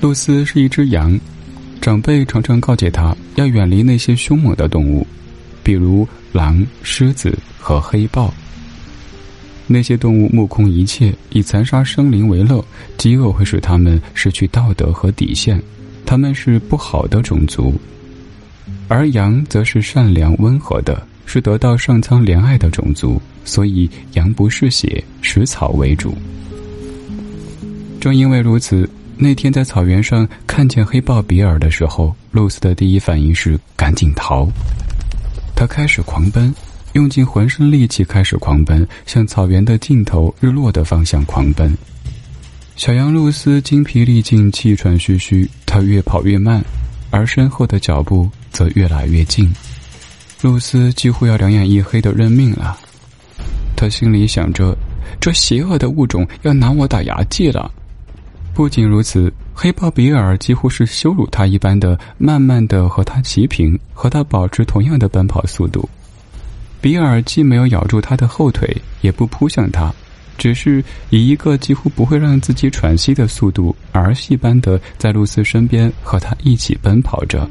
[0.00, 1.18] 露丝是一只羊，
[1.80, 5.06] 长辈常常告诫她要远离那些凶猛的动物，
[5.62, 8.32] 比如狼、狮子和黑豹。
[9.66, 12.64] 那些动物目空一切，以残杀生灵为乐，
[12.96, 15.62] 饥饿会使他们失去道德和底线，
[16.06, 17.78] 他们是不好的种族。
[18.88, 26.14] 而羊则是善良温和的，是得到上苍怜爱的种族，所以羊不嗜血，食草为主。
[28.00, 28.88] 正因为如此，
[29.22, 34.48] 那天在草原上看见黑豹比尔的时候，露丝的第一反应是赶紧逃。
[35.54, 36.52] 他开始狂奔。
[36.94, 41.72] 用尽浑身力气开始狂奔，向草原的尽头日落的方向狂奔。
[42.74, 46.60] 小羊露丝精疲力尽，气喘吁吁，它越跑越慢，
[47.12, 49.48] 而身后的脚步则越来越近。
[50.42, 52.76] 露丝几乎要两眼一黑的认命了。
[53.76, 54.76] 他心里想着，
[55.20, 57.70] 这邪恶的物种要拿我打牙祭了。
[58.52, 65.88] 不仅如此，黑豹比尔几乎是羞辱他一般的，慢慢的和他齐平，和他保持同样的奔跑速度。
[66.80, 69.92] 比尔既没有咬住他的后腿，也不扑向他，
[70.36, 77.48] 只是以一个几乎不会让自己喘息的速度，儿戏般的在露丝身边和他一起奔跑着。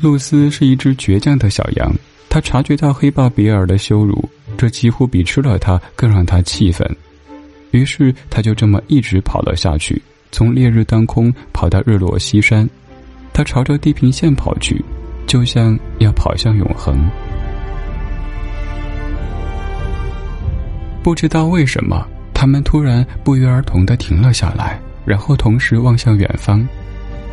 [0.00, 1.92] 露丝是一只倔强的小羊，
[2.30, 4.26] 她察觉到黑豹比尔的羞辱，
[4.56, 6.88] 这几乎比吃了它更让她气愤。
[7.70, 10.00] 于是他就这么一直跑了下去，
[10.32, 12.68] 从烈日当空跑到日落西山，
[13.32, 14.84] 他朝着地平线跑去，
[15.26, 16.98] 就像要跑向永恒。
[21.02, 26.66] 不知道为什么，他们突然不约而同的停了下来，然后同时望向远方。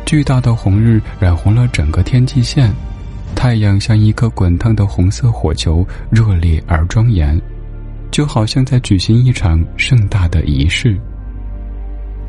[0.06, 2.72] 巨大的红日染红了整个天际线，
[3.34, 7.38] 太阳像一颗滚烫的红色火球，热烈而庄严，
[8.10, 10.98] 就好像在举行一场盛大的仪式。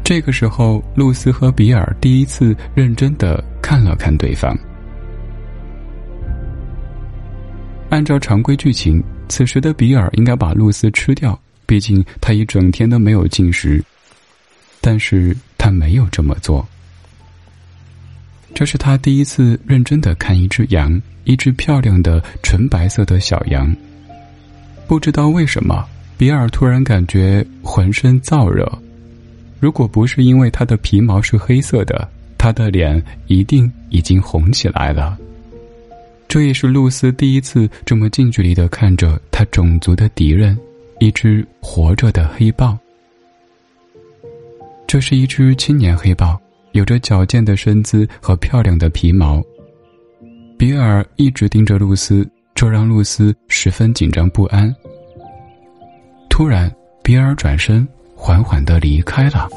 [0.04, 4.58] 这个时候，露丝和比尔第一次认真的看了看对方。
[7.90, 9.04] 按照常规剧情。
[9.32, 13.80] 此时的比尔应该把露丝吃掉，毕竟他一整天都没有进食。
[14.82, 16.68] 但是他没有这么做。
[18.56, 23.72] 这是他第一次认真的看一只羊，一只漂亮的纯白色的小羊。
[24.90, 25.86] 不知道为什么，
[26.18, 28.68] 比尔突然感觉浑身燥热。
[29.60, 35.16] 如果不是因为他的皮毛是黑色的，他的脸一定已经红起来了。
[36.28, 40.58] 这也是露丝第一次这么近距离的看着他种族的敌人，
[41.00, 42.76] 一只活着的黑豹。
[44.88, 46.36] 这是一只青年黑豹，
[46.72, 49.40] 有着矫健的身姿和漂亮的皮毛。
[50.58, 52.28] 比尔一直盯着露丝，
[52.60, 54.76] 这让露丝十分紧张不安。
[56.30, 56.70] 突然，
[57.02, 59.48] 比尔转身，缓缓的离开了。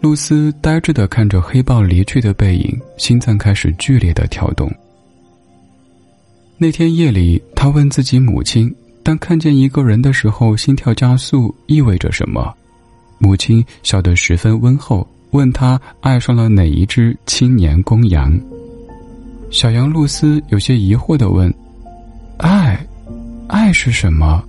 [0.00, 4.72] 露丝呆滞的看着黑豹离去的背影，心脏开始剧烈的跳动。
[6.56, 8.72] 那天夜里，他问自己母亲
[9.02, 12.54] ：“当看见一个人的时候，心跳加速意味着什么？”
[13.18, 18.40] 母亲笑得十分温厚，问他爱上了哪一只青年公羊。
[19.54, 21.54] 小羊露丝有些疑惑的问
[22.38, 22.76] ：“爱，
[23.46, 24.42] 爱是什么？”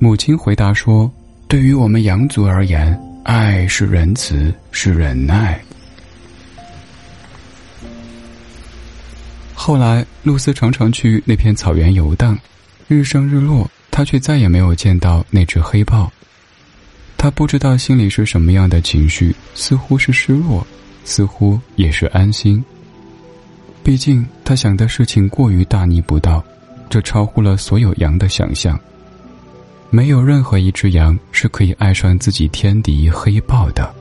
[0.00, 1.08] 母亲回答说
[1.46, 5.60] ：“对于我们羊族而言。”爱是仁慈，是忍耐。
[9.54, 12.36] 后来，露丝常常去那片草原游荡，
[12.88, 16.12] 日升日落，她却再也没有见到那只黑豹。
[17.16, 20.66] 她不知道心里是什么样的情绪，似乎是失落，
[21.04, 22.64] 似乎也是安心。
[23.86, 26.42] 毕竟，他想的事情过于大逆不道，
[26.90, 28.76] 这超乎了所有羊的想象。
[29.90, 33.94] 没有任何一只羊是可以爱上自己天敌黑豹的。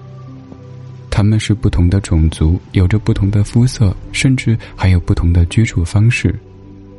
[1.12, 6.34] 他们是不同的种族，有着不同的肤色，甚至还有不同的居住方式。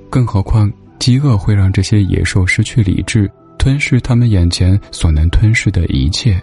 [0.08, 3.28] 更何况，饥饿会让这些野兽失去理智，
[3.58, 6.40] 吞噬他们眼前所能吞噬的一切。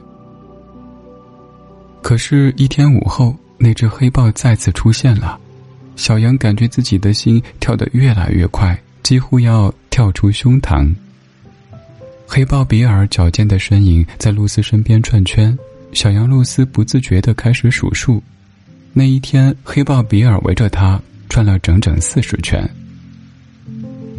[2.01, 5.39] 可是，一天午后，那只黑豹再次出现了。
[5.95, 10.93] 小羊感觉自己的心跳得越来越快，几乎要跳出胸膛。
[12.27, 15.55] 黑豹比尔矫健的身影在露丝身边转圈，
[15.91, 18.21] 小羊露丝不自觉地开始数数。
[18.91, 20.99] 那一天，黑豹比尔围着他
[21.29, 22.67] 转了整整四十圈。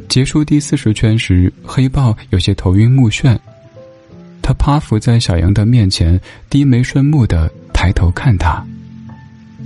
[0.08, 3.36] 结束第四十圈时，黑豹有些头晕目眩，
[4.40, 8.64] 他趴伏在小羊的面前，低眉顺目的抬头看他。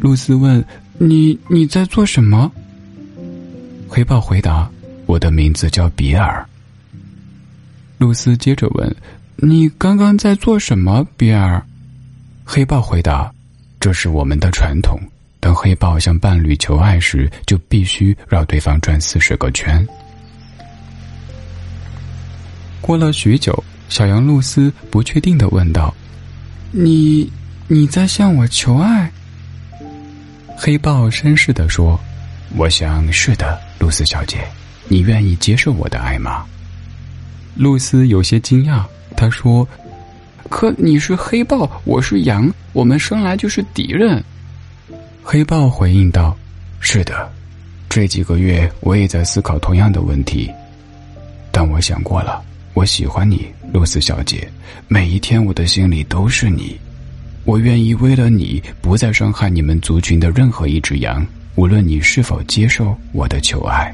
[0.00, 0.64] 露丝问
[0.98, 2.50] ：“你你在做什么？”
[3.88, 4.68] 黑豹回答
[5.06, 6.46] ：“我的名字叫比尔。”
[7.98, 8.96] 露丝接着问
[9.36, 11.64] ：“你刚刚在做什么，比尔？”
[12.44, 13.32] 黑豹回答
[13.80, 14.98] ：“这是我们的传统。
[15.40, 19.86] 当黑豹向伴侣求爱时，就必须绕对方转四十个圈。”
[22.80, 25.94] 过了许久，小羊露丝不确定的问道
[26.72, 27.30] ：“你，
[27.66, 29.10] 你在向我求爱？”
[30.60, 31.98] 黑豹绅士的说
[32.56, 34.38] ：“我想是的，露丝小姐，
[34.88, 36.44] 你愿意接受我的爱吗？”
[37.54, 38.82] 露丝有些惊讶，
[39.16, 39.66] 她说
[40.50, 44.22] ：“可你是黑豹，我是羊，我们生来就是敌人。”
[45.22, 46.36] 黑豹回应道
[46.80, 47.30] ：“是的，
[47.88, 50.50] 这几个月我也在思考同样的问题，
[51.52, 52.42] 但我想过了。”
[52.74, 54.48] 我喜欢你，露丝小姐。
[54.88, 56.78] 每一天，我的心里都是你。
[57.48, 63.90] 我愿意为了你，不再伤害你们族群的任何一只羊，无论你是否接受我的求爱。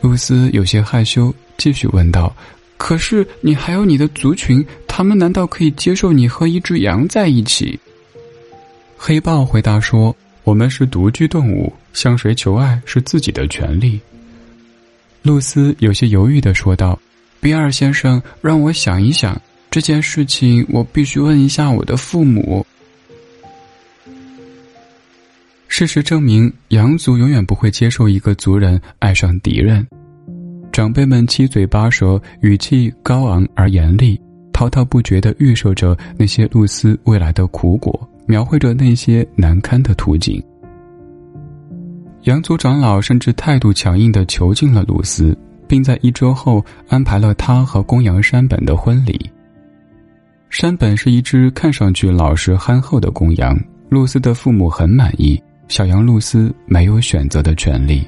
[0.00, 2.34] 露丝有些害羞，继续问道
[2.78, 7.78] ：“可是你还有你的族群，他们难道可以接受你和一只羊在一起？”
[8.96, 14.00] 黑豹回答说：“我们是独居动物，向谁求爱是自己的权利。”
[15.20, 16.98] 露丝有些犹豫的说道
[17.38, 19.38] ：“比尔先生，让我想一想
[19.76, 22.64] 这件事情，我必须问一下我的父母。”
[25.68, 29.86] 事实证明，羊族永远不会接受一个族人爱上敌人。
[30.72, 34.18] 长辈们七嘴八舌，语气高昂而严厉，
[34.50, 40.42] 滔滔不绝的预设着那些露丝未来的苦果，描绘着那些难堪的图景。
[42.22, 45.36] 羊族长老甚至态度强硬的囚禁了露丝，
[45.68, 49.30] 并在一周后安排了他和公羊山本的婚礼。
[50.58, 53.54] 山本是一只看上去老实憨厚的公羊，
[53.90, 55.38] 露丝的父母很满意，
[55.68, 58.02] 小羊露丝没有选择的权利。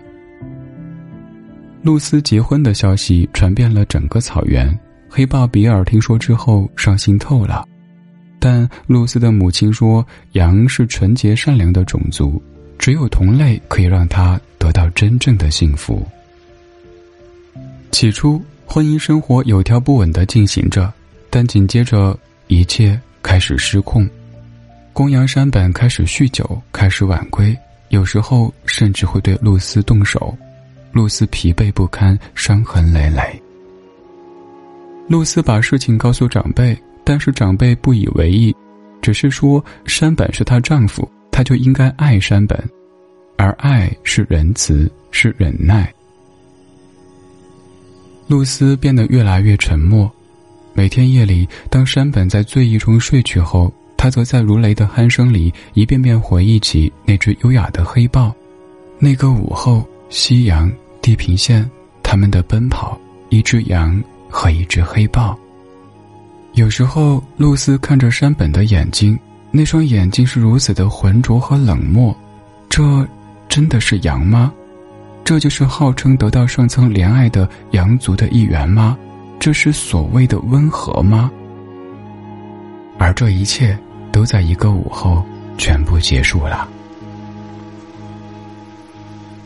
[1.83, 4.67] 露丝结婚的消息传遍了整个草原，
[5.11, 7.69] 黑豹比尔听说之后伤心透了，
[8.39, 10.03] 但露丝的母亲说，
[10.33, 12.43] 羊是纯洁善良的种族。
[12.79, 16.03] 只有同类可以让它得到真正的幸福。
[17.91, 20.91] 起初，婚姻生活有条不紊的进行着，
[21.29, 22.19] 但紧接着
[22.49, 24.09] 一切开始失控。
[24.93, 27.57] 公羊山本开始酗酒，开始晚归，
[27.91, 30.37] 有时候甚至会对露丝动手。
[30.91, 33.41] 露丝疲惫不堪，伤痕累累。
[35.07, 38.55] 露丝把事情告诉长辈，但是长辈不以为意，
[39.01, 41.09] 只是说山本是她丈夫。
[41.31, 42.59] 他就应该爱山本，
[43.37, 45.89] 而爱是仁慈，是忍耐。
[48.27, 50.13] 露丝变得越来越沉默。
[50.79, 58.33] 每天夜里，当山本在醉意中睡去后，他则在如雷的鼾声里一遍遍回忆起那只优雅的黑豹。
[58.97, 60.71] 那个午后，夕阳、
[61.03, 61.69] 地平线，
[62.01, 62.97] 他们的奔跑，
[63.29, 65.37] 一只羊和一只黑豹。
[66.53, 69.19] 有时候，露丝看着山本的眼睛。
[69.51, 72.17] 那双眼睛是如此的浑浊和冷漠，
[72.69, 73.05] 这
[73.49, 74.53] 真的是羊吗？
[75.25, 78.97] 这就是号称得到上苍怜爱的羊族的一员吗？
[79.41, 81.31] 这是所谓的温和吗？
[82.99, 83.79] 而这一切
[84.11, 85.25] 都在一个午后
[85.57, 86.69] 全部结束了。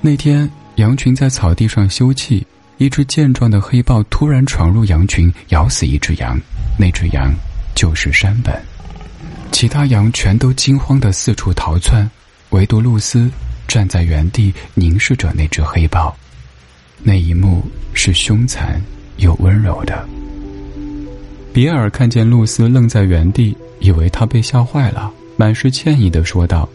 [0.01, 2.43] 那天，羊群在草地上休憩，
[2.79, 6.41] 一只健壮的黑豹突然闯入羊群，咬死一只羊。
[6.79, 7.33] 那只羊
[7.75, 8.61] 就是山本。
[9.53, 12.11] 其他羊全都惊慌的四处逃窜，
[12.51, 13.31] 唯独露丝
[13.69, 16.17] 站在原地凝视着那只黑豹。
[17.03, 18.81] 那一幕是凶残
[19.17, 20.07] 又温柔的。
[21.53, 26.69] 比尔看见露丝愣在原地，以为她被吓坏了，满是歉意的说道：“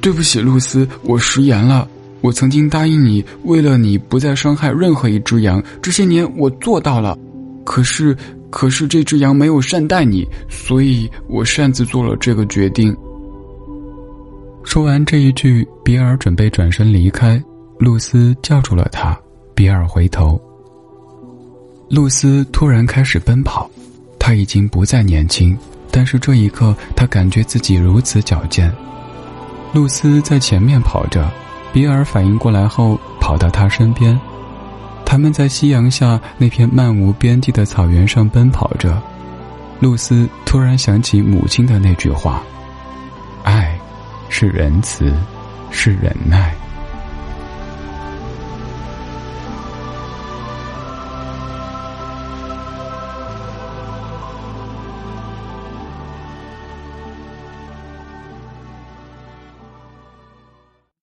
[0.00, 1.88] 对不起，露丝，我食言了。
[2.20, 7.18] 我曾经答应你，为了你不再伤害任何一只羊，这些年我做到了。
[7.64, 8.16] 可是……”
[8.50, 12.92] 可是这只羊没有善待你，所以我擅自做了这个决定。
[14.64, 17.40] 说完这一句，比尔准备转身离开，
[17.78, 19.16] 露丝叫住了他。
[19.54, 20.36] 比尔回头，
[21.90, 23.68] 露丝突然开始奔跑，
[24.16, 25.58] 她已经不再年轻，
[25.90, 28.72] 但是这一刻，她感觉自己如此矫健。
[29.72, 31.28] 露丝在前面跑着，
[31.72, 34.18] 比尔反应过来后，跑到她身边。
[35.04, 39.02] 他们在夕阳下那片漫无边际的草原上奔跑着，
[39.80, 42.40] 露丝突然想起母亲的那句话
[43.42, 43.76] ：“爱，
[44.28, 45.12] 是仁慈，
[45.72, 46.54] 是忍耐。”